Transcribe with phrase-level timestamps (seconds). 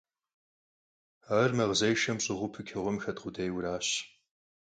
[1.39, 3.87] Ar makhzêşşem ş'ığuu pıçığuem xet khudêyue araş.